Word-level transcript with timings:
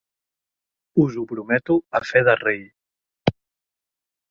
Us 1.03 1.17
ho 1.19 1.25
prometo 1.33 1.77
a 2.01 2.03
fe 2.13 2.25
de 2.31 2.37
rei. 2.41 2.67